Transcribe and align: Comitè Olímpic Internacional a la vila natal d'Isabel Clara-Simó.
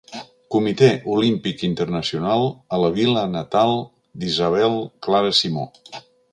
Comitè 0.53 0.87
Olímpic 1.15 1.61
Internacional 1.67 2.49
a 2.77 2.81
la 2.85 2.91
vila 2.97 3.27
natal 3.35 3.77
d'Isabel 4.23 4.83
Clara-Simó. 5.09 5.71